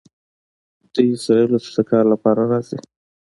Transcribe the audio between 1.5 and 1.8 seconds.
ته د